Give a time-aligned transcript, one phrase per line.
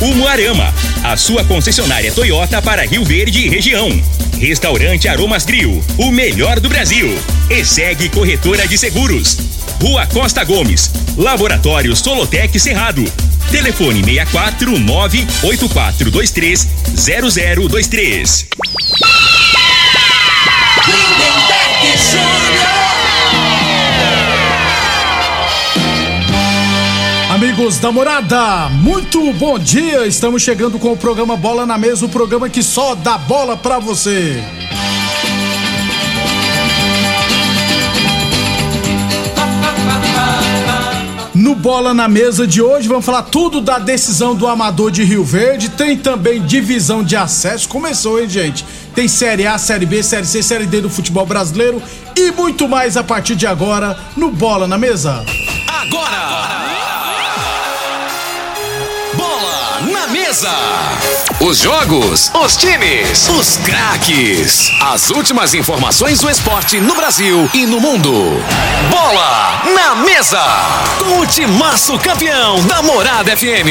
[0.00, 3.88] Umuarama, a sua concessionária Toyota para Rio Verde e região.
[4.38, 7.16] Restaurante Aromas Grill, o melhor do Brasil.
[7.48, 9.38] E segue Corretora de Seguros.
[9.80, 13.04] Rua Costa Gomes, Laboratório Solotec Cerrado.
[13.50, 18.46] Telefone 64 98423 0023.
[27.64, 30.06] Amigos da morada, muito bom dia!
[30.06, 33.78] Estamos chegando com o programa Bola na Mesa o programa que só dá bola pra
[33.78, 34.44] você.
[41.34, 45.24] No Bola na Mesa de hoje, vamos falar tudo da decisão do Amador de Rio
[45.24, 45.70] Verde.
[45.70, 47.66] Tem também divisão de acesso.
[47.66, 48.62] Começou, hein, gente?
[48.94, 51.82] Tem Série A, Série B, Série C, Série D do futebol brasileiro
[52.14, 55.24] e muito mais a partir de agora no Bola na Mesa.
[55.66, 56.10] Agora!
[56.10, 56.63] Bola
[60.34, 60.50] Mesa!
[61.38, 64.68] Os jogos, os times, os craques.
[64.80, 68.12] As últimas informações do esporte no Brasil e no mundo.
[68.90, 70.42] Bola na Mesa!
[70.98, 73.70] Com o timaço campeão da Morada FM.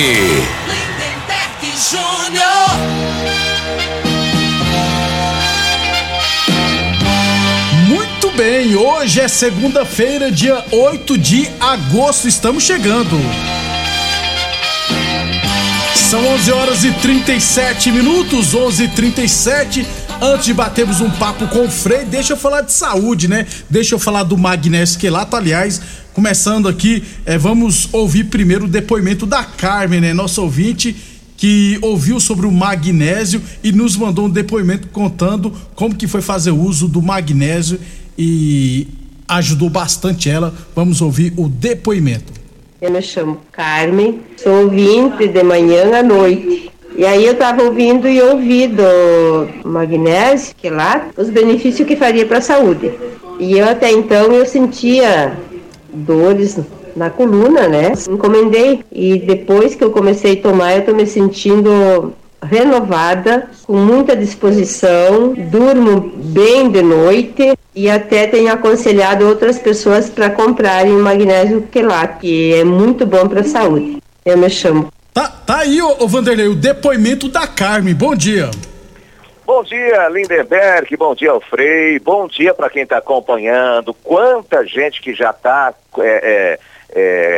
[7.90, 13.20] Muito bem, hoje é segunda-feira, dia 8 de agosto, estamos chegando.
[16.14, 19.88] São 11 horas e 37 minutos, 11 e 37
[20.22, 23.48] Antes de batermos um papo com o Frei, deixa eu falar de saúde, né?
[23.68, 25.36] Deixa eu falar do magnésio quelato.
[25.36, 25.82] Aliás,
[26.14, 30.14] começando aqui, é, vamos ouvir primeiro o depoimento da Carmen, né?
[30.14, 30.96] Nossa ouvinte
[31.36, 36.52] que ouviu sobre o magnésio e nos mandou um depoimento contando como que foi fazer
[36.52, 37.80] uso do magnésio
[38.16, 38.88] e
[39.28, 40.54] ajudou bastante ela.
[40.76, 42.33] Vamos ouvir o depoimento.
[42.84, 46.70] Eu me chamo Carmen, sou ouvinte de manhã à noite.
[46.98, 48.84] E aí eu estava ouvindo e ouvi do
[49.64, 52.92] magnésio, que lá, os benefícios que faria para a saúde.
[53.40, 55.32] E eu até então eu sentia
[55.94, 56.60] dores
[56.94, 57.94] na coluna, né?
[58.10, 64.16] Encomendei e depois que eu comecei a tomar, eu estou me sentindo renovada, com muita
[64.16, 71.64] disposição, durmo bem de noite e até tenho aconselhado outras pessoas para comprarem o magnésio
[71.64, 74.02] quelato, que é muito bom para a saúde.
[74.26, 74.92] Eu me chamo.
[75.14, 77.94] Tá, tá aí, ô, ô Vanderlei, o depoimento da Carmen.
[77.94, 78.50] Bom dia.
[79.46, 80.96] Bom dia, Lindenberg.
[80.96, 82.00] Bom dia, Frei.
[82.00, 83.94] Bom dia para quem está acompanhando.
[83.94, 86.60] Quanta gente que já está é, é,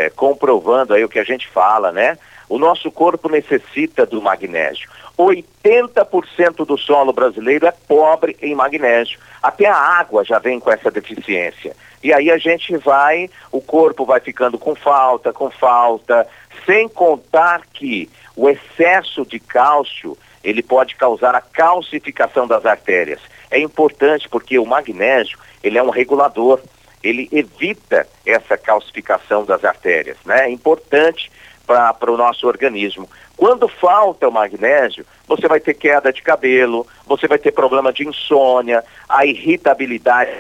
[0.06, 2.18] é, comprovando aí o que a gente fala, né?
[2.48, 4.90] O nosso corpo necessita do magnésio.
[5.18, 9.20] 80% do solo brasileiro é pobre em magnésio.
[9.42, 11.76] Até a água já vem com essa deficiência.
[12.04, 16.28] E aí a gente vai, o corpo vai ficando com falta, com falta,
[16.66, 23.20] sem contar que o excesso de cálcio, ele pode causar a calcificação das artérias.
[23.50, 26.62] É importante porque o magnésio, ele é um regulador,
[27.02, 30.46] ele evita essa calcificação das artérias, né?
[30.46, 31.32] É importante
[31.66, 33.10] para o nosso organismo.
[33.36, 38.08] Quando falta o magnésio, você vai ter queda de cabelo, você vai ter problema de
[38.08, 40.32] insônia, a irritabilidade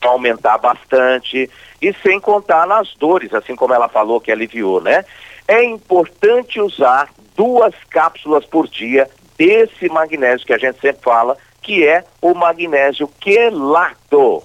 [0.00, 1.50] vai aumentar bastante,
[1.82, 5.04] e sem contar nas dores, assim como ela falou que aliviou, né?
[5.48, 11.86] É importante usar duas cápsulas por dia desse magnésio que a gente sempre fala, que
[11.86, 14.42] é o magnésio quelato.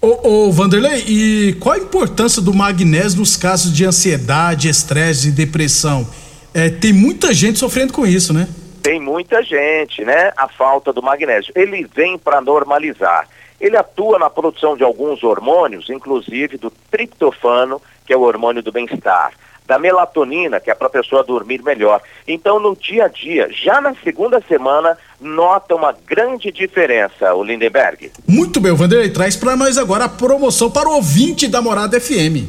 [0.00, 5.32] Ô, ô, Vanderlei, e qual a importância do magnésio nos casos de ansiedade, estresse e
[5.32, 6.06] depressão?
[6.52, 8.48] É, tem muita gente sofrendo com isso, né?
[8.82, 10.32] Tem muita gente, né?
[10.36, 11.52] A falta do magnésio.
[11.56, 13.26] Ele vem para normalizar.
[13.60, 18.70] Ele atua na produção de alguns hormônios, inclusive do triptofano, que é o hormônio do
[18.70, 19.32] bem-estar
[19.66, 22.00] da melatonina, que é para a pessoa dormir melhor.
[22.26, 28.12] Então, no dia a dia, já na segunda semana, nota uma grande diferença, o Lindenberg.
[28.26, 32.46] Muito bem, Vanderlei, traz para nós agora a promoção para o ouvinte da Morada FM.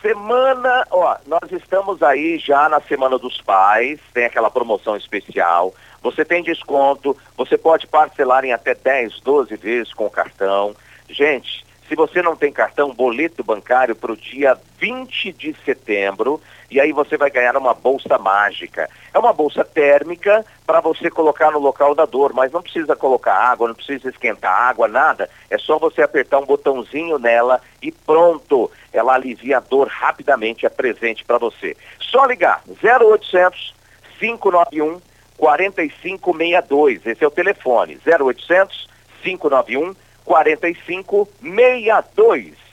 [0.00, 5.74] Semana, ó, nós estamos aí já na Semana dos Pais, tem aquela promoção especial.
[6.02, 10.76] Você tem desconto, você pode parcelar em até 10, 12 vezes com o cartão.
[11.08, 16.40] Gente, se você não tem cartão, boleto bancário para o dia 20 de setembro,
[16.70, 18.88] e aí você vai ganhar uma bolsa mágica.
[19.12, 23.34] É uma bolsa térmica para você colocar no local da dor, mas não precisa colocar
[23.34, 25.28] água, não precisa esquentar água, nada.
[25.48, 28.70] É só você apertar um botãozinho nela e pronto.
[28.92, 31.76] Ela alivia a dor rapidamente, é presente para você.
[32.00, 33.76] Só ligar 0800
[34.18, 35.00] 591
[35.36, 37.06] 4562.
[37.06, 38.88] Esse é o telefone 0800
[39.22, 42.65] 591 4562.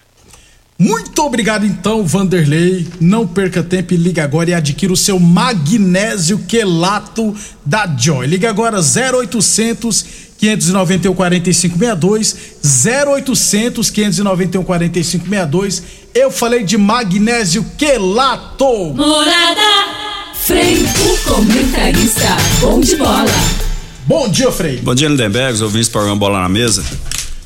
[0.78, 2.88] Muito obrigado então, Vanderlei.
[3.00, 7.36] Não perca tempo e liga agora e adquira o seu magnésio quelato
[7.66, 8.28] da Joy.
[8.28, 10.06] Liga agora 0800
[10.38, 12.36] 591 4562
[13.08, 15.84] 0800 591 4562.
[16.14, 18.94] Eu falei de magnésio quelato.
[18.94, 20.04] Morada
[20.46, 23.24] Frei, o comentarista bom de bola.
[24.06, 24.81] Bom dia, Frei.
[24.81, 26.84] Bom dia, Lindenberg, ouvintes do programa Bola na Mesa.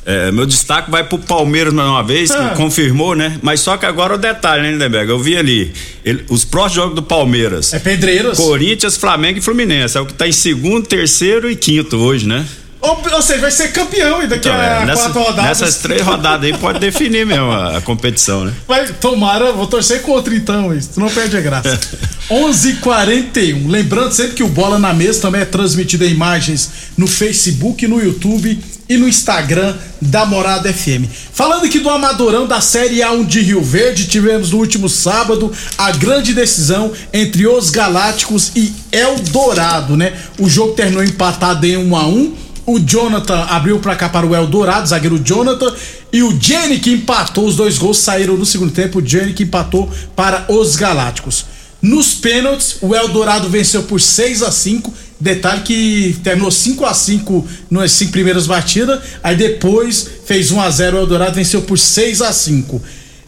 [0.10, 2.54] É, meu destaque vai pro Palmeiras mais uma vez, ah.
[2.56, 3.38] confirmou, né?
[3.42, 5.10] Mas só que agora o detalhe, né, Lindenberg?
[5.10, 5.74] Eu vi ali,
[6.06, 7.74] ele, os próximos jogos do Palmeiras.
[7.74, 8.38] É Pedreiros.
[8.38, 9.98] Corinthians, Flamengo e Fluminense.
[9.98, 12.46] É o que tá em segundo, terceiro e quinto hoje, né?
[12.88, 15.46] Ou, ou seja, vai ser campeão e daqui então, a é, nessa, quatro rodadas.
[15.46, 18.54] Nessas três rodadas aí pode definir mesmo a, a, competição, né?
[18.66, 20.98] Mas tomara, vou torcer contra então, isso.
[20.98, 21.78] não perde a graça.
[22.32, 23.68] 11:41.
[23.68, 28.02] Lembrando sempre que o Bola na Mesa também é transmitido em imagens no Facebook, no
[28.02, 28.58] YouTube
[28.90, 31.06] e no Instagram da Morada FM.
[31.34, 35.92] Falando aqui do Amadorão da Série A1 de Rio Verde, tivemos no último sábado a
[35.92, 40.14] grande decisão entre os Galácticos e Eldorado, né?
[40.40, 44.36] O jogo terminou empatado em 1 a 1 o Jonathan abriu para cá para o
[44.36, 45.74] Eldorado, zagueiro Jonathan,
[46.12, 49.44] e o Jenny que empatou, os dois gols saíram no segundo tempo, o Jenny que
[49.44, 51.46] empatou para os Galácticos.
[51.82, 57.48] Nos pênaltis, o Eldorado venceu por 6 a 5 Detalhe que terminou 5 a 5
[57.72, 62.22] nas cinco primeiras batidas, aí depois fez 1 a 0 o Eldorado venceu por 6
[62.22, 62.82] a 5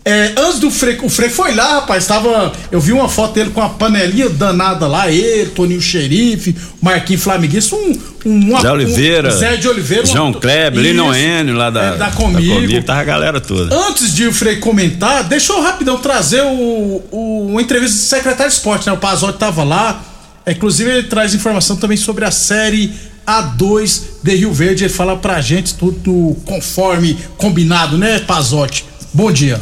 [0.10, 3.52] é, antes do Frei, o Frei foi lá, rapaz, tava, eu vi uma foto dele
[3.52, 7.94] com uma panelinha danada lá, ele, Toninho Xerife, Marquinhos Flamenguista, um,
[8.26, 11.98] um, Zé Oliveira, um, Zé de Oliveira, João uma, Kleber, Lino Enio lá da, é,
[11.98, 12.42] da, comigo.
[12.42, 13.76] da comigo, tava a galera toda.
[13.88, 18.52] Antes de o Frei comentar, deixa eu rapidão trazer o, o, uma entrevista do secretário
[18.52, 20.04] de esporte, né, o Pazotti tava lá,
[20.48, 22.92] inclusive ele traz informação também sobre a série
[23.28, 28.86] A2 de Rio Verde, ele fala pra gente tudo conforme combinado, né, Pazotti?
[29.14, 29.62] Bom dia.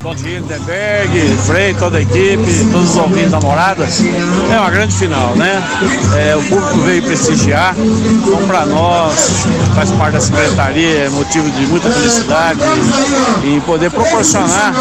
[0.00, 3.84] Bom dia, Lindenberg, Frei, toda a equipe, todos os ouvintes da morada.
[3.84, 5.60] É uma grande final, né?
[6.16, 7.74] É, o público veio prestigiar.
[7.76, 12.60] Então, para nós, faz parte da secretaria, é motivo de muita felicidade
[13.42, 14.72] em poder proporcionar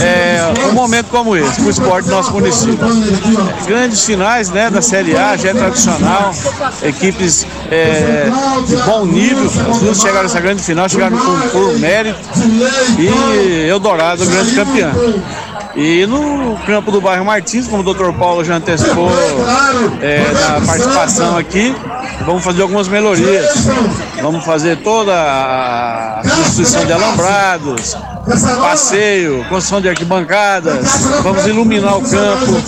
[0.00, 2.76] é, um momento como esse para o esporte do nosso município.
[3.68, 6.34] Grandes finais né, da Série A, já é tradicional,
[6.82, 8.26] equipes é,
[8.66, 12.18] de bom nível, as duas chegaram nessa grande final, chegaram com por mérito
[12.98, 14.92] e Eldorado, grande campeão campeã.
[15.76, 19.10] E no campo do bairro Martins, como o doutor Paulo já antecipou
[20.00, 21.74] é, na participação aqui,
[22.24, 23.66] vamos fazer algumas melhorias.
[24.22, 32.62] Vamos fazer toda a substituição de alambrados, passeio, construção de arquibancadas, vamos iluminar o campo.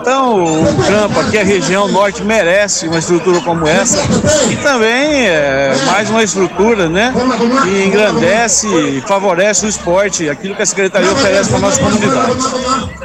[0.00, 3.98] Então, o campo aqui, a região norte, merece uma estrutura como essa
[4.50, 7.12] e também é, mais uma estrutura né,
[7.62, 12.36] que engrandece e favorece o esporte, aquilo que a Secretaria oferece para a nossa comunidade.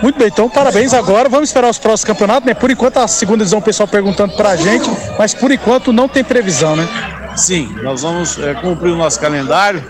[0.02, 1.28] Muito bem, então parabéns agora.
[1.28, 2.54] Vamos esperar os próximos campeonatos, né?
[2.54, 6.24] Por enquanto a segunda divisão o pessoal perguntando pra gente, mas por enquanto não tem
[6.24, 6.88] previsão, né?
[7.36, 9.84] Sim, nós vamos é, cumprir o nosso calendário.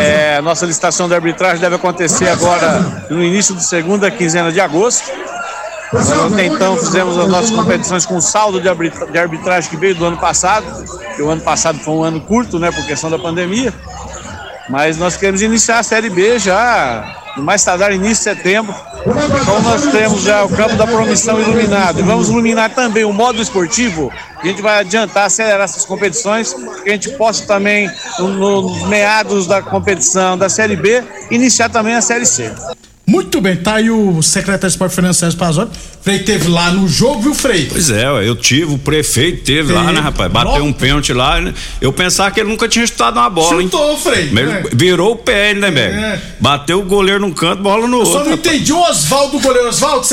[0.00, 5.10] É, nossa licitação de arbitragem deve acontecer agora no início da segunda quinzena de agosto.
[6.26, 10.66] Até então fizemos as nossas competições com saldo de arbitragem que veio do ano passado,
[11.16, 13.72] que o ano passado foi um ano curto, né, por questão da pandemia.
[14.68, 18.74] Mas nós queremos iniciar a Série B já no mais tardar início de setembro.
[19.06, 23.40] Então nós temos já o campo da promissão iluminado e vamos iluminar também o modo
[23.40, 24.12] esportivo.
[24.42, 29.62] A gente vai adiantar, acelerar essas competições, que a gente possa também, nos meados da
[29.62, 32.52] competição da Série B, iniciar também a Série C.
[33.06, 35.78] Muito bem, tá aí o secretário de esporte Sérgio Pazotti.
[36.08, 37.66] Frei teve lá no jogo, viu, Frei?
[37.70, 39.72] Pois é, eu tive, o prefeito teve, teve.
[39.74, 40.32] lá, né, rapaz?
[40.32, 41.52] Bateu um pênalti lá, né?
[41.82, 43.98] Eu pensava que ele nunca tinha chutado uma bola, Chutou, hein?
[44.02, 44.30] Frei.
[44.32, 44.62] Mas é.
[44.72, 45.94] Virou o pé, né, velho?
[45.94, 46.18] É.
[46.40, 48.12] Bateu o goleiro num canto, bola no eu outro.
[48.14, 48.54] Só não rapaz.
[48.54, 49.68] entendi o Oswaldo, o goleiro.
[49.68, 50.06] Oswaldo,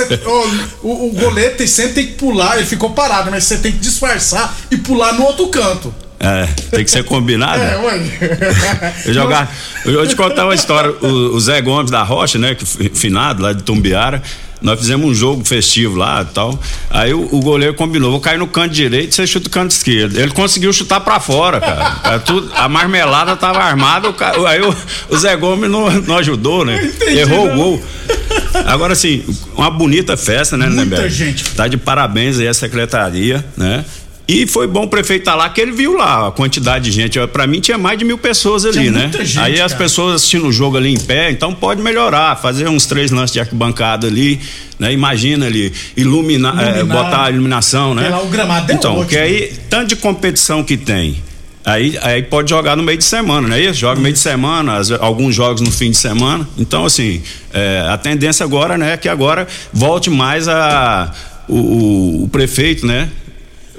[0.83, 3.71] o, o, o goleiro tem, sempre tem que pular, ele ficou parado, mas você tem
[3.71, 5.95] que disfarçar e pular no outro canto.
[6.19, 7.61] É, tem que ser combinado.
[7.61, 8.01] É, ué.
[9.05, 9.53] Eu jogar.
[9.85, 10.91] Eu vou te contar uma história.
[11.01, 12.55] O, o Zé Gomes da Rocha, né?
[12.55, 14.21] Que fi- finado lá de Tumbiara.
[14.61, 16.57] Nós fizemos um jogo festivo lá e tal.
[16.89, 20.17] Aí o, o goleiro combinou: vou cair no canto direito, você chuta o canto esquerdo.
[20.17, 22.15] Ele conseguiu chutar pra fora, cara.
[22.15, 24.75] É tudo- a marmelada tava armada, o aí o,
[25.09, 26.81] o Zé Gomes não, não ajudou, né?
[26.83, 27.53] entendi, Errou não.
[27.53, 27.83] o gol.
[28.65, 29.23] Agora, assim,
[29.55, 31.43] uma bonita festa, né, Muita gente.
[31.53, 33.83] Tá de parabéns aí a secretaria, né?
[34.27, 37.19] E foi bom o prefeito estar lá, que ele viu lá a quantidade de gente.
[37.27, 39.11] Pra mim tinha mais de mil pessoas ali, Tinha né?
[39.13, 39.83] gente, aí as cara.
[39.83, 43.39] pessoas assistindo o jogo ali em pé, então pode melhorar, fazer uns três lances de
[43.39, 44.39] arquibancada ali,
[44.79, 44.91] né?
[44.91, 47.03] Imagina ali, iluminar, eh, Iluminar.
[47.03, 48.01] botar a iluminação, né?
[48.03, 49.05] Porque lá o gramado é Então, ótimo.
[49.09, 51.21] que aí, tanto de competição que tem.
[51.63, 53.79] Aí, aí pode jogar no meio de semana, não é isso?
[53.79, 56.47] Joga no meio de semana, alguns jogos no fim de semana.
[56.57, 57.21] Então, assim,
[57.53, 61.11] é, a tendência agora, né, é que agora volte mais a
[61.47, 63.07] o, o- o prefeito, né?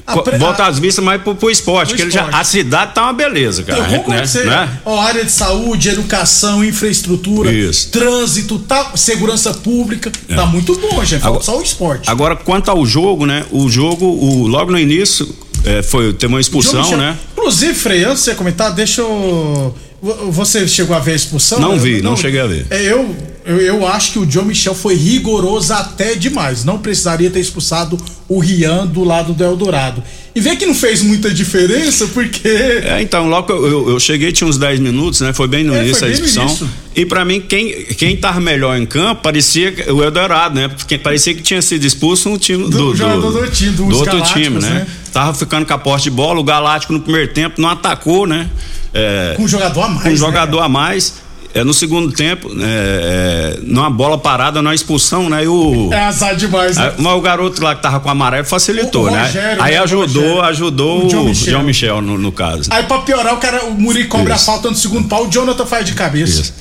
[0.07, 2.41] Pre- Volta as vistas mais pro, pro esporte, Pro que ele já, esporte.
[2.41, 3.79] a cidade tá uma beleza, cara.
[3.81, 4.23] Eu vou né?
[4.45, 4.79] né?
[4.85, 7.91] Ó, área de saúde, educação, infraestrutura, Isso.
[7.91, 10.13] trânsito, tá, segurança pública.
[10.29, 11.21] Tá muito bom, gente.
[11.23, 12.09] Falta Agora- só o esporte.
[12.09, 13.45] Agora, quanto ao jogo, né?
[13.51, 15.29] O jogo, o, logo no início,
[15.65, 17.17] é, foi ter uma expulsão, Michel- né?
[17.37, 19.75] Inclusive, Frei, antes de você comentar, deixa eu.
[20.01, 21.59] vo- Você chegou a ver a expulsão?
[21.59, 22.67] Não vi, não cheguei a ver.
[22.71, 23.15] É, Eu,
[23.47, 26.65] eu, eu acho que o John Michel foi rigoroso até demais.
[26.65, 27.97] Não precisaria ter expulsado
[28.29, 30.03] o Rian do lado do Eldorado.
[30.35, 32.49] E vê que não fez muita diferença, porque.
[32.49, 35.33] É, então, logo eu, eu, eu cheguei, tinha uns 10 minutos, né?
[35.33, 36.69] Foi bem no É, início a início.
[36.97, 40.67] E pra mim, quem, quem tava melhor em campo parecia o Eldorado, né?
[40.67, 44.21] Porque parecia que tinha sido expulso um time do, jogador do time, dos do outro
[44.23, 44.71] time, né?
[44.71, 44.87] né?
[45.13, 48.51] Tava ficando com a posse de bola, o Galáctico no primeiro tempo não atacou, né?
[48.93, 50.03] É, Com um jogador a mais.
[50.03, 50.17] com um né?
[50.17, 51.26] jogador a mais.
[51.61, 55.45] É, no segundo tempo, é, é, numa bola parada, numa expulsão, né?
[55.45, 56.93] E o, É azar demais, né?
[56.97, 59.23] Aí, mas o garoto lá que tava com o amarelo facilitou, O- o né?
[59.27, 59.81] Rogério, Aí né?
[59.81, 60.43] O ajudou, Rogério.
[60.43, 61.63] ajudou O o John John Michel.
[61.63, 62.69] Michel, no, no caso.
[62.71, 64.51] Aí pra piorar, o cara, o Muri cobra Isso.
[64.51, 66.43] a falta no segundo pau, o Jonathan faz de cabeça.
[66.43, 66.55] Isso.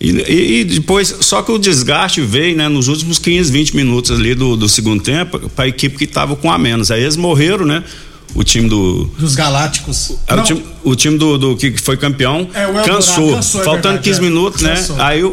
[0.00, 0.10] E,
[0.60, 4.56] e- depois, só que o desgaste veio, né, nos últimos 15, 20 minutos ali do,
[4.56, 6.90] do segundo tempo, para a equipe que tava com a menos.
[6.90, 7.84] Aí eles morreram, né?
[8.34, 9.04] O time do.
[9.18, 10.12] Dos Galácticos.
[10.26, 13.34] é, o time, o time do, do que foi campeão É, o Eldorado cansou.
[13.34, 14.22] cansou, é faltando verdade, 15 é.
[14.22, 14.74] minutos, né?
[14.74, 14.96] Cansou.
[15.00, 15.30] Aí o,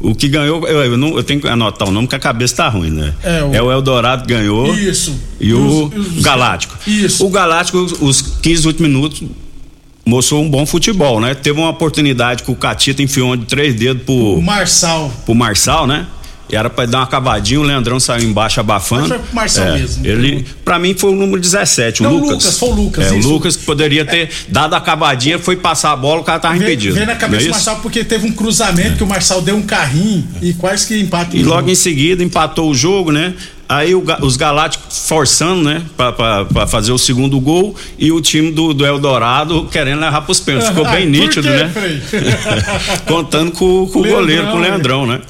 [0.00, 2.20] o, o que ganhou, eu, eu não, eu tenho que anotar o nome porque a
[2.20, 3.12] cabeça tá ruim, né?
[3.22, 4.72] É, o- Eldorado que ganhou.
[4.74, 5.14] Isso.
[5.40, 6.76] E o os- Galáctico.
[6.86, 7.26] Isso.
[7.26, 9.22] O Galáctico, os- os 15 últimos minutos,
[10.06, 11.34] mostrou um bom futebol, né?
[11.34, 15.10] Teve uma oportunidade que o Catita enfiou de três dedos O pro, Marçal.
[15.24, 16.06] pro Marçal, né?
[16.50, 19.02] Era pra dar uma cavadinha, o Leandrão saiu embaixo abafando.
[19.02, 20.06] Mas foi pro Marçal É, mesmo.
[20.06, 22.30] Ele, pra mim, foi o número 17, o Não, o Lucas.
[22.44, 23.28] Lucas, foi o Lucas, É, o isso.
[23.28, 26.64] Lucas que poderia ter dado a cavadinha, foi passar a bola, o cara tava Vê,
[26.64, 26.94] impedido.
[26.94, 27.52] vê na cabeça é do?
[27.52, 31.36] Marçal porque teve um cruzamento que o Marçal deu um carrinho e quase que empate.
[31.36, 33.32] E logo em seguida empatou o jogo, né?
[33.66, 35.82] Aí o os Galácticos forçando, né?
[35.96, 40.20] Pra, pra- pra fazer o segundo gol e o time do, do Eldorado querendo levar
[40.20, 40.68] pros pênaltis.
[40.68, 41.72] Ficou bem Por nítido, né?
[43.06, 44.68] Contando com, com o goleiro, com o né?
[44.68, 45.20] Leandrão, né?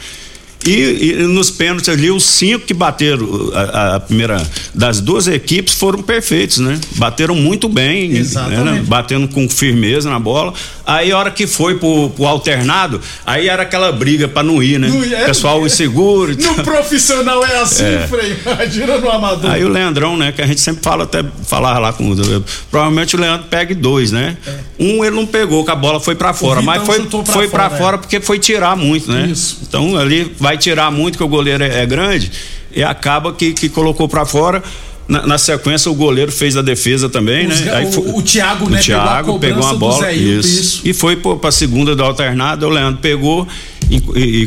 [0.67, 4.43] E, e nos pênaltis ali, os cinco que bateram a, a primeira
[4.75, 6.79] das duas equipes foram perfeitos, né?
[6.97, 8.63] Bateram muito bem, Exatamente.
[8.63, 8.85] né?
[8.87, 10.53] batendo com firmeza na bola.
[10.87, 14.79] Aí a hora que foi pro, pro alternado, aí era aquela briga pra não ir,
[14.79, 14.89] né?
[14.89, 16.33] Não ia- Pessoal inseguro.
[16.33, 16.65] e No tal.
[16.65, 18.37] profissional é assim, Frei.
[18.45, 19.51] Imagina no amador.
[19.51, 20.33] Aí o Leandrão, né?
[20.33, 22.45] Que a gente sempre fala, até falar lá com o.
[22.71, 24.37] Provavelmente o Leandro pegue dois, né?
[24.79, 27.69] Um ele não pegou, que a bola foi pra fora, mas foi, pra foi pra
[27.71, 27.99] fora, fora é.
[27.99, 29.29] porque foi tirar muito, né?
[29.31, 29.61] Isso.
[29.67, 32.31] Então ali vai tirar muito, que o goleiro é, é grande,
[32.75, 34.63] e acaba que, que colocou pra fora.
[35.07, 37.91] Na, na sequência, o goleiro fez a defesa também, Os né?
[37.95, 40.01] o- o Thiago, o né, pegou a Thiago pegou uma bola.
[40.07, 40.49] Zé isso.
[40.61, 40.81] isso.
[40.83, 43.47] E foi pô, pra segunda do alternado, o Leandro pegou.
[43.91, 44.47] Em, e, e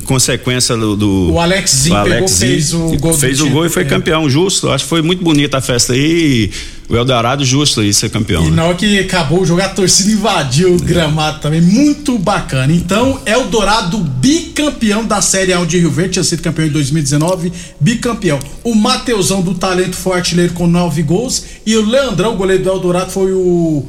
[0.00, 3.68] consequência do, do O Alexzinho o pegou, fez o gol do fez o gol e
[3.68, 3.86] foi É.
[3.86, 4.70] campeão justo.
[4.70, 6.50] Acho que foi muito bonita a festa aí.
[6.88, 8.46] O Eldorado justo aí ser campeão.
[8.46, 8.56] E né?
[8.56, 11.60] na hora que acabou o jogo, a torcida invadiu o gramado também.
[11.60, 12.72] Muito bacana.
[12.72, 18.38] Então, Eldorado bicampeão da Série A de Rio Verde, tinha sido campeão em 2019, bicampeão.
[18.62, 21.44] O Mateusão do Talento foi artilheiro com nove gols.
[21.64, 23.84] E o Leandrão, o goleiro do Eldorado, foi o.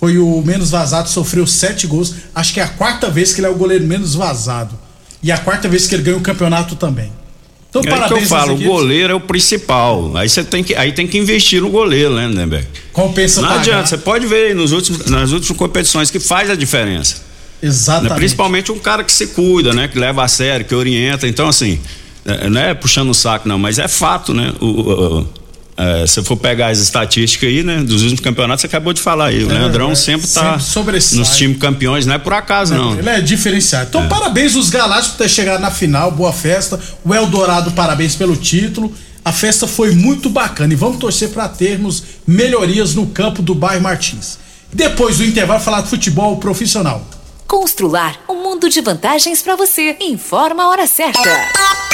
[0.00, 2.14] Foi o menos vazado, sofreu sete gols.
[2.34, 4.74] Acho que é a quarta vez que ele é o goleiro menos vazado.
[5.22, 7.12] E a quarta vez que ele ganha o campeonato também.
[7.68, 10.16] Então, É aí que eu parabéns falo, o goleiro é o principal.
[10.16, 12.66] Aí você tem que, aí tem que investir no goleiro, né, Lindenberg?
[12.92, 13.60] Compensa Não pagar.
[13.60, 17.16] adianta, você pode ver nos últimos, nas últimas competições que faz a diferença.
[17.62, 17.68] né?
[17.68, 18.14] Exatamente.
[18.16, 19.86] Principalmente um cara que se cuida, né?
[19.86, 21.28] Que leva a sério, que orienta.
[21.28, 21.78] Então, assim,
[22.24, 24.52] é, não é puxando o saco, não, mas é fato, né?
[24.60, 25.28] O, o-
[25.80, 29.00] é, se eu for pegar as estatísticas aí, né, dos últimos campeonatos, você acabou de
[29.00, 29.42] falar aí.
[29.42, 32.98] O Leandrão é, sempre tá sempre nos times campeões, não é por acaso, não.
[32.98, 33.86] Ele é diferenciado.
[33.88, 36.78] Então, parabéns os Galácticos por ter chegado na final, boa festa.
[37.02, 38.92] O Eldorado, parabéns pelo título.
[39.24, 43.82] A festa foi muito bacana e vamos torcer para termos melhorias no campo do bairro
[43.82, 44.38] Martins.
[44.72, 47.04] Depois do intervalo, falar de futebol profissional.
[47.46, 49.96] Constrular um mundo de vantagens para você.
[50.00, 51.89] Informa a hora certa.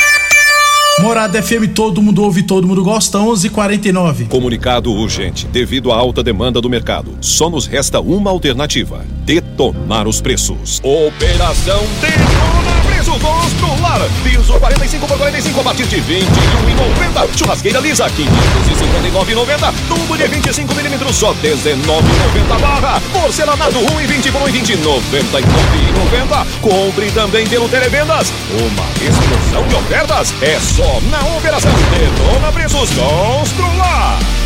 [0.99, 4.29] Morada FM, todo mundo ouve, todo mundo gosta, 11:49.
[4.29, 5.47] Comunicado urgente.
[5.47, 10.81] Devido à alta demanda do mercado, só nos resta uma alternativa: detonar os preços.
[10.83, 12.76] Operação Detona
[13.13, 14.01] Constrular.
[14.23, 17.39] Piso 45 por 45 a partir de 21,90.
[17.39, 19.75] Churrasqueira lisa 559,90.
[19.89, 23.01] Tubo de 25 milímetros só 19,90 barra.
[23.13, 26.47] Porcelanato 1 e 20 por 1 e 20 99,90.
[26.61, 28.33] Compre também pelo Televendas.
[28.51, 34.46] Uma explosão de ofertas é só na Operação Detona Preços Constrular.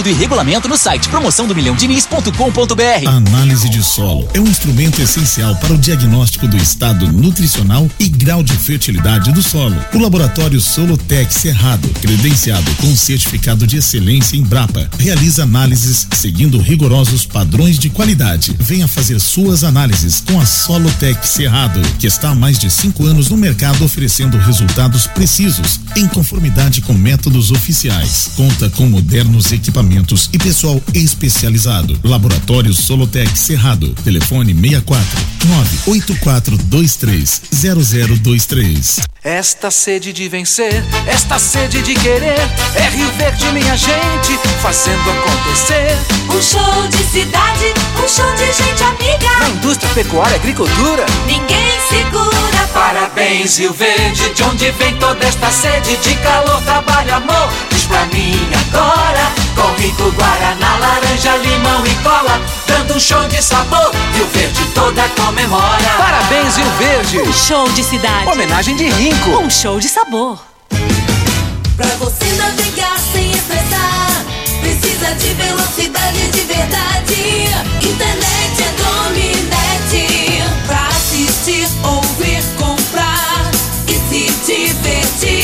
[0.00, 3.08] período e regulamento no site promoção do milhão diniz.com.br.
[3.08, 8.42] Análise de solo é um instrumento essencial para o diagnóstico do estado nutricional e grau
[8.42, 9.76] de fertilidade do solo.
[9.92, 17.26] O laboratório Solotec Cerrado, credenciado com certificado de excelência em Brapa, realiza análises seguindo rigorosos
[17.26, 18.56] padrões de qualidade.
[18.58, 23.28] Venha fazer suas análises com a Solotec Cerrado, que está há mais de cinco anos
[23.28, 28.30] no mercado oferecendo resultados precisos, em conformidade com métodos oficiais.
[28.36, 29.89] Conta com modernos equipamentos
[30.32, 31.98] e pessoal especializado.
[32.04, 33.90] Laboratório Solotec Cerrado.
[34.04, 35.06] Telefone 64
[35.46, 39.00] 98423 0023.
[39.22, 42.40] Esta sede de vencer, esta sede de querer,
[42.74, 45.98] é Rio Verde, minha gente, fazendo acontecer.
[46.30, 49.38] Um show de cidade, um show de gente amiga.
[49.40, 52.50] Na indústria, pecuária, agricultura, ninguém segura.
[52.72, 57.52] Parabéns, Rio Verde, de onde vem toda esta sede de calor, trabalho, amor.
[57.68, 58.34] Diz pra mim
[58.70, 59.19] agora,
[59.80, 63.90] rico Guaraná, laranja, limão e cola, dando um show de sabor.
[64.14, 65.90] Rio Verde toda comemora.
[65.96, 67.20] Parabéns, Rio Verde.
[67.20, 68.28] Um show de cidade.
[68.28, 69.30] Homenagem de Rinco.
[69.42, 70.38] Um show de sabor.
[71.76, 74.24] Pra você navegar sem estressar,
[74.60, 77.48] precisa de velocidade de verdade.
[77.82, 80.42] Internet é Dominete.
[80.66, 83.50] Pra assistir, ouvir, comprar
[83.88, 85.39] e se divertir.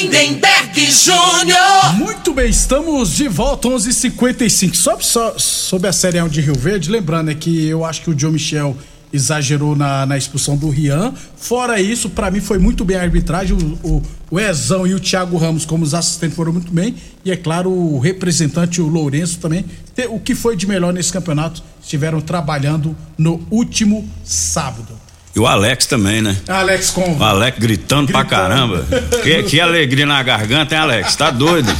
[0.00, 1.96] Lindenberg Júnior.
[1.96, 4.76] Muito bem, estamos de volta 11:55.
[4.76, 5.04] Sobre
[5.36, 8.30] sobre a Série 1 de Rio Verde, lembrando é que eu acho que o Joe
[8.30, 8.76] Michel
[9.12, 11.12] exagerou na, na expulsão do Rian.
[11.36, 13.56] Fora isso, pra mim foi muito bem a arbitragem.
[13.56, 16.94] O, o, o Ezão e o Thiago Ramos, como os assistentes, foram muito bem.
[17.24, 19.64] E é claro, o representante, o Lourenço, também.
[20.10, 21.60] O que foi de melhor nesse campeonato?
[21.82, 25.07] Estiveram trabalhando no último sábado.
[25.38, 26.36] E o Alex também, né?
[26.48, 27.16] Alex com.
[27.16, 28.84] O Alex gritando, pra caramba.
[29.22, 31.14] Que, que alegria na garganta, hein, Alex?
[31.14, 31.70] Tá doido?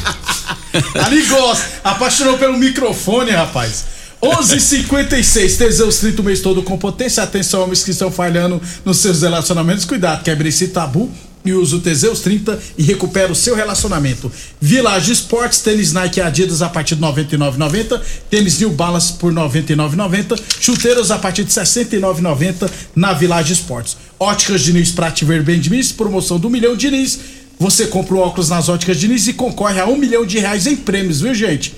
[1.04, 1.66] Ali gosta.
[1.82, 3.84] Apaixonou pelo microfone, rapaz.
[4.22, 7.20] 11:56 Teseus 30 o mês todo com potência.
[7.20, 9.84] Atenção, homens que estão falhando nos seus relacionamentos.
[9.84, 11.10] Cuidado, quebre esse tabu
[11.48, 14.30] e use o Teseus 30 e recupera o seu relacionamento.
[14.60, 18.00] Village Sports, tênis Nike Adidas a partir de 99,90.
[18.30, 20.38] Tênis New Balance por 99,90.
[20.60, 23.96] Chuteiros a partir de 69,90 na Village Sports.
[24.18, 27.18] Óticas Diniz pra te ver bem Diniz, promoção do milhão Diniz.
[27.58, 30.76] Você compra o óculos nas óticas Diniz e concorre a um milhão de reais em
[30.76, 31.74] prêmios, viu gente?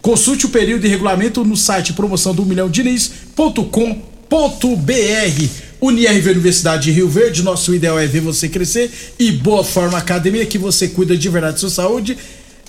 [0.00, 5.63] Consulte o período e regulamento no site promoção do milhão Diniz.com.br.
[5.86, 10.46] Unirv Universidade de Rio Verde, nosso ideal é ver você crescer e Boa Forma Academia,
[10.46, 12.16] que você cuida de verdade da sua saúde.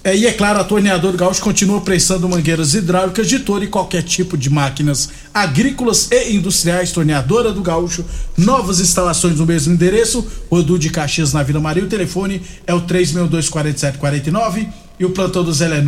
[0.03, 4.03] É, e é claro, a Torneadora Gaúcho continua prestando mangueiras hidráulicas de todo e qualquer
[4.03, 6.91] tipo de máquinas agrícolas e industriais.
[6.91, 8.03] Torneadora do Gaúcho,
[8.37, 11.85] novas instalações no mesmo endereço, Rodu de Caxias na Vila Maria.
[11.85, 15.81] O telefone é o 3624749 e o plantão do Zé é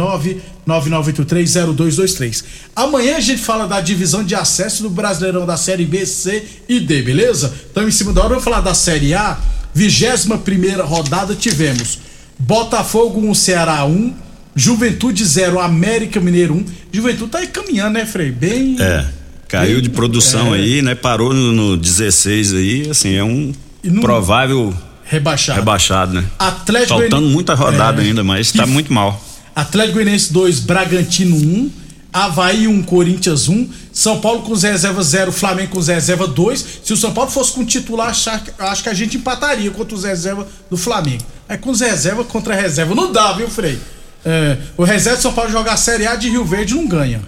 [0.68, 2.44] 999830223.
[2.76, 6.80] Amanhã a gente fala da divisão de acesso do Brasileirão da Série B, C e
[6.80, 7.54] D, beleza?
[7.72, 9.38] Então, em cima da hora, vamos falar da Série A.
[9.74, 12.00] 21 primeira rodada tivemos
[12.40, 14.14] Botafogo 1, Ceará 1,
[14.56, 16.66] Juventude 0, América Mineiro 1.
[16.92, 18.32] Juventude tá aí caminhando, né, Frei?
[18.32, 18.76] Bem.
[18.80, 19.06] É.
[19.48, 20.58] Caiu de produção É.
[20.58, 20.96] aí, né?
[20.96, 23.54] Parou no, no 16 aí, assim, é um
[24.02, 24.74] provável
[25.10, 25.60] Rebaixado.
[25.60, 26.26] rebaixado, né?
[26.38, 28.06] Atlético Faltando Goiani- muita rodada É.
[28.06, 29.20] ainda, mas tá E- muito mal.
[29.56, 31.72] Atlético Goianiense 2, Bragantino 1,
[32.14, 36.66] Havaí 1, Corinthians 1, São Paulo com reserva 0, Flamengo com reserva 2.
[36.84, 40.48] Se o São Paulo fosse com titular, acho que a gente empataria contra os reserva
[40.70, 41.24] do Flamengo.
[41.48, 43.80] Aí com os reserva contra reserva não dá, viu, Frei?
[44.26, 47.22] É, o reserva do São Paulo jogar a Série A de Rio Verde não ganha.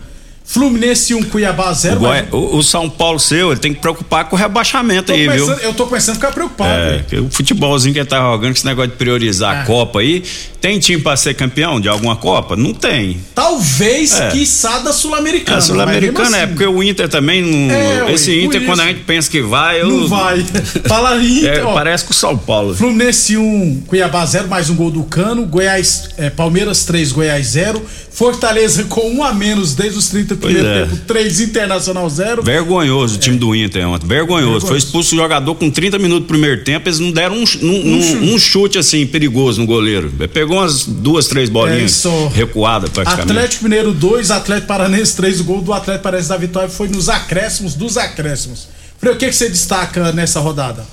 [0.51, 1.97] Fluminense 1, Cuiabá 0.
[1.97, 5.27] O, Goi- o- o São Paulo seu, ele tem que preocupar com o rebaixamento aí,
[5.27, 5.47] viu?
[5.59, 6.71] eu tô começando a ficar preocupado.
[6.71, 9.62] É, o futebolzinho que ele tá jogando, esse negócio de priorizar É.
[9.62, 10.23] a Copa aí.
[10.59, 12.55] Tem time pra ser campeão de alguma Copa?
[12.55, 13.19] Não tem.
[13.35, 14.29] Talvez, É.
[14.31, 15.57] quiçá, da Sul-Americana.
[15.57, 16.53] A mas Sul-Americana mesmo é, assim.
[16.53, 17.71] porque o Inter também não.
[17.73, 19.88] É, esse Inter, quando a gente pensa que vai, eu.
[19.88, 20.43] Não vai.
[20.88, 21.73] Fala aí, É, ó.
[21.75, 22.73] parece com o São Paulo.
[22.75, 25.45] Fluminense 1, Cuiabá 0, mais um gol do Cano.
[25.45, 27.81] Goiás, é, Palmeiras 3, Goiás 0.
[28.12, 30.86] Fortaleza com um a menos desde os 30 do Pois primeiro é.
[30.86, 32.43] tempo, 3 Internacional 0.
[32.43, 34.08] Vergonhoso o time do Inter ontem.
[34.08, 34.39] Vergonhoso.
[34.41, 34.67] Vergonhoso.
[34.67, 36.88] Foi expulso o jogador com 30 minutos do primeiro tempo.
[36.88, 38.23] Eles não deram um, um- Um chute.
[38.34, 40.12] um chute assim perigoso no goleiro.
[40.34, 42.28] Pegou umas duas, três É bolinhas isso.
[42.34, 43.32] recuadas praticamente.
[43.32, 45.39] Atlético Mineiro 2, Atlético Paranense 3.
[45.39, 48.67] O gol do Atlético Paranense da vitória foi nos acréscimos dos acréscimos.
[48.99, 50.86] Frei, o que, que você destaca nessa rodada?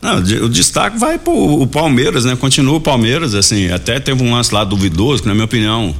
[0.00, 2.36] Não, o destaque vai pro o Palmeiras, né?
[2.36, 5.92] Continua o Palmeiras, assim, até teve um lance lá duvidoso, que na minha opinião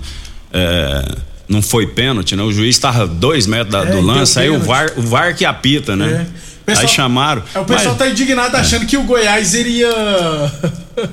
[0.53, 1.17] é,
[1.49, 2.43] não foi pênalti, né?
[2.43, 4.59] O juiz estava dois metros da- É, do lance, aí o.
[4.61, 6.27] VAR, o VAR que apita, né?
[6.67, 7.43] Pessoal- aí chamaram.
[7.55, 9.89] É, o pessoal mas- tá indignado achando que o Goiás iria.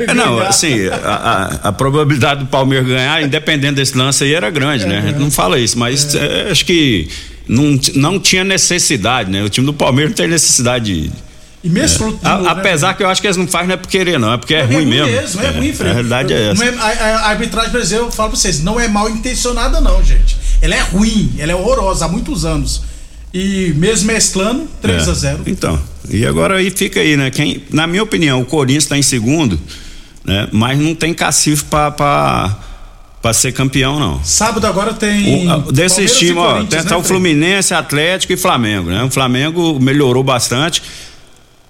[0.07, 0.95] É, não, assim, a,
[1.63, 4.99] a- a probabilidade do Palmeiras ganhar, independente desse lance aí, era grande, né?
[4.99, 7.07] A gente não fala isso, mas é, acho que
[7.47, 9.43] não, não tinha necessidade, né?
[9.43, 11.11] O time do Palmeiras não tem necessidade de.
[11.65, 13.73] E mesmo fruto do A- né, apesar que eu acho que eles não fazem não
[13.73, 15.07] é por querer, não, é porque é, É ruim mesmo.
[15.07, 15.89] mesmo, é, ruim, Fred.
[15.89, 16.63] A realidade é essa.
[16.63, 20.37] a, a- a arbitragem brasileira, eu falo pra vocês, não é mal intencionada, não, gente.
[20.61, 22.83] Ela é ruim, ela é horrorosa há muitos anos.
[23.33, 25.11] E mesmo mesclando, 3 É.
[25.11, 27.31] a 0 Então, e agora aí fica aí, né?
[27.31, 29.59] Quem, na minha opinião, o Corinthians está em segundo,
[30.23, 30.47] né?
[30.51, 32.55] Mas não tem cacife pra, pra,
[33.23, 34.23] pra ser campeão, não.
[34.23, 35.51] Sábado agora tem.
[35.51, 37.03] O- desses times, ó, tem, né, tá o?
[37.03, 39.03] Fluminense, Atlético e Flamengo, né?
[39.03, 40.81] O Flamengo melhorou bastante.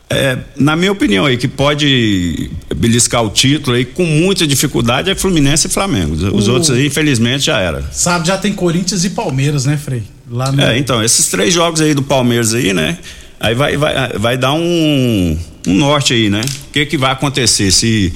[0.10, 5.16] É, na minha opinião aí, que pode beliscar o título aí com muita dificuldade é
[5.16, 6.14] Fluminense e Flamengo.
[6.36, 7.82] Os O- outros aí, infelizmente, já era.
[7.92, 10.04] Sábado já tem Corinthians e Palmeiras, né, Frei?
[10.30, 10.62] Lá no.
[10.62, 12.98] É, então, esses três jogos aí do Palmeiras aí, né?
[13.40, 15.38] Aí vai, vai, vai dar um,
[15.68, 16.42] um norte aí, né?
[16.70, 17.72] O que que vai acontecer?
[17.72, 18.14] Se,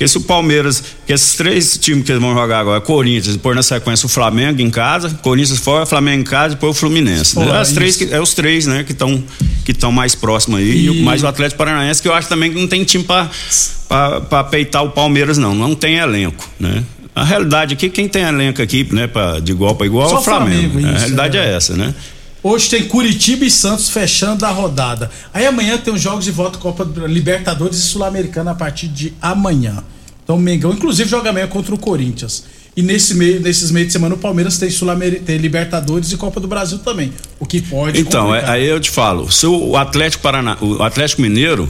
[0.00, 3.54] que se o Palmeiras, que esses três times que eles vão jogar agora, Corinthians, depois
[3.54, 7.34] na sequência o Flamengo em casa, Corinthians fora, Flamengo em casa, depois o Fluminense.
[7.34, 7.58] Pô, né?
[7.58, 8.08] As três isso.
[8.08, 9.22] que, é os três, né, que estão
[9.62, 10.86] que estão mais próximos aí.
[10.86, 11.02] E...
[11.02, 14.90] Mais o Atlético Paranaense, que eu acho também que não tem time pra peitar o
[14.90, 15.54] Palmeiras, não.
[15.54, 16.82] Não tem elenco, né?
[17.14, 20.18] A realidade aqui, quem tem elenco aqui, né, pra, de igual para igual, Só é
[20.18, 20.60] o Flamengo.
[20.62, 20.88] Flamengo, né?
[20.88, 21.44] a isso, realidade é.
[21.44, 21.94] é essa, né?
[22.42, 25.10] Hoje tem Curitiba e Santos fechando a rodada.
[25.32, 29.12] Aí amanhã tem os jogos de volta Copa do- Libertadores e Sul-Americana a partir de
[29.20, 29.84] amanhã.
[30.24, 32.44] Então o Mengão, inclusive, joga amanhã contra o Corinthians.
[32.76, 34.88] E nesse meio, nesses meios de semana o Palmeiras tem, Sul
[35.26, 37.12] tem Libertadores e Copa do Brasil também.
[37.38, 38.00] O que pode.
[38.00, 41.68] Então, é- aí eu te falo, se o Atlético Paraná, o Atlético Mineiro,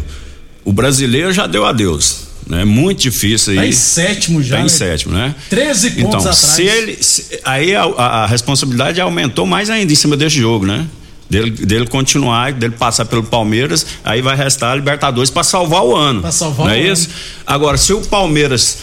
[0.64, 2.28] o brasileiro já deu adeus.
[2.50, 2.62] Né?
[2.62, 3.58] É muito difícil aí.
[3.58, 4.68] Tá em sétimo já, Tá em né?
[4.68, 5.34] sétimo, né?
[5.48, 6.36] 13 pontos então, atrás.
[6.36, 6.98] se ele.
[7.02, 10.86] se- aí a, a- a responsabilidade aumentou mais ainda em cima desse jogo, né?
[11.28, 15.94] Dele, dele continuar, dele passar pelo Palmeiras, aí vai restar a Libertadores para salvar o
[15.94, 16.22] ano.
[16.22, 16.92] Pra salvar não o é ano.
[16.92, 17.08] isso?
[17.46, 18.78] Agora, se o Palmeiras.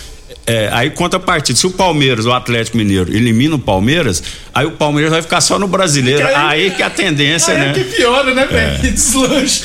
[0.46, 1.60] é, aí conta a partida.
[1.60, 5.60] Se o Palmeiras, o Atlético Mineiro, elimina o Palmeiras, aí o Palmeiras vai ficar só
[5.60, 6.26] no brasileiro.
[6.26, 7.72] Aí- Aí, que é a tendência, Aí né?
[7.72, 8.76] é que piora, né, velho?
[8.76, 8.80] É.
[8.80, 9.64] Que deslanche.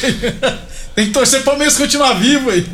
[0.96, 2.66] Tem que torcer pro Palmeiras continuar vivo aí.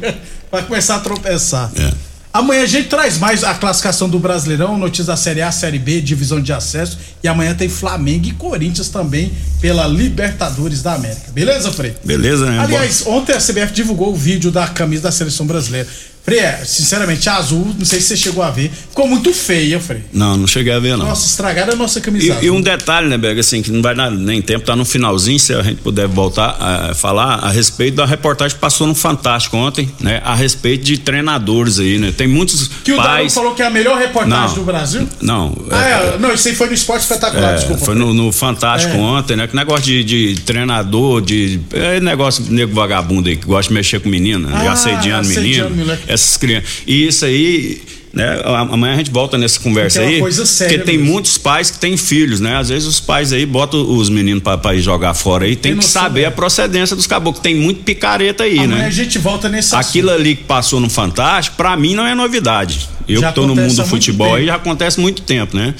[0.51, 1.71] Vai começar a tropeçar.
[1.77, 2.09] É.
[2.33, 6.01] Amanhã a gente traz mais a classificação do Brasileirão, notícias da Série A, Série B,
[6.01, 6.99] divisão de acesso.
[7.23, 11.33] E amanhã tem Flamengo e Corinthians também pela Libertadores da América.
[11.33, 11.97] Beleza, Frei?
[12.05, 12.59] Beleza, né?
[12.61, 15.89] Aliás, ontem a CBF divulgou o vídeo da camisa da seleção brasileira.
[16.29, 19.81] Frei, é, sinceramente, a azul, não sei se você chegou a ver, ficou muito feia,
[19.81, 20.03] Frei.
[20.13, 21.07] Não, não cheguei a ver, não.
[21.07, 23.95] Nossa, estragaram a nossa camisa E, e um detalhe, né, Berg, assim, que não vai
[23.95, 27.95] dar nem tempo, tá no finalzinho, se a gente puder voltar a falar a respeito
[27.97, 32.29] da reportagem que passou no Fantástico ontem, né, a respeito de treinadores aí, né, tem
[32.29, 33.33] muitos Que o Daru pais...
[33.35, 34.55] falou que é a melhor reportagem Não.
[34.55, 35.09] do Brasil.
[35.23, 37.85] Não, Ah, é, é, não, isso aí foi no Esporte Espetacular, é, desculpa.
[37.85, 38.99] foi no, no Fantástico É.
[38.99, 39.47] ontem, né?
[39.47, 41.61] Que negócio de, de treinador, de.
[41.73, 44.67] É negócio de nego vagabundo aí que gosta de mexer com menina, né?
[44.69, 45.87] Ah, assediando assediando menino.
[45.87, 46.03] moleque.
[46.19, 46.69] Essas crianças.
[46.87, 47.81] E isso aí.
[48.11, 48.41] Né?
[48.71, 50.21] Amanhã a gente volta nessa conversa Porque é aí.
[50.21, 51.13] coisa séria porque tem mesmo.
[51.13, 52.57] muitos pais que têm filhos, né?
[52.57, 55.55] Às vezes os pais aí botam os meninos pra, pra ir jogar fora aí.
[55.55, 56.27] Tem, Tem que saber né?
[56.27, 57.43] a procedência dos caboclos.
[57.43, 58.87] Tem muito picareta aí, Amanhã né?
[58.87, 62.89] a gente volta nesse Aquilo ali que passou no Fantástico, pra mim não é novidade.
[63.07, 65.75] Eu Já que tô no mundo do futebol aí já acontece muito tempo, né?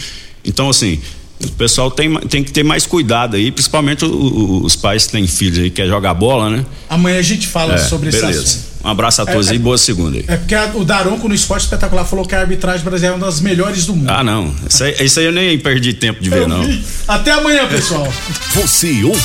[0.45, 1.01] Então, assim,
[1.45, 5.13] o pessoal tem, tem que ter mais cuidado aí, principalmente o- o- os pais que
[5.13, 6.65] têm filhos aí, que quer jogar bola, né?
[6.89, 8.43] Amanhã a gente fala É, sobre esse beleza.
[8.43, 8.69] assunto.
[8.85, 10.25] Um abraço a todos É, aí, é- boa segunda aí.
[10.29, 13.27] É porque a- o Daronco no Esporte Espetacular falou que a arbitragem brasileira é uma
[13.27, 14.09] das melhores do mundo.
[14.09, 14.55] Ah, não.
[14.69, 16.63] Isso aí, isso aí eu nem perdi tempo de ver, Eu não.
[16.65, 16.83] vi.
[17.07, 18.07] Até amanhã, pessoal.
[18.55, 19.21] Você ouve